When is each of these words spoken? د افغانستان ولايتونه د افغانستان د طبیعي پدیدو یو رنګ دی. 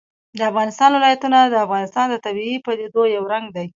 د 0.37 0.39
افغانستان 0.51 0.89
ولايتونه 0.93 1.37
د 1.43 1.55
افغانستان 1.65 2.05
د 2.09 2.15
طبیعي 2.25 2.57
پدیدو 2.65 3.01
یو 3.15 3.23
رنګ 3.33 3.45
دی. 3.55 3.67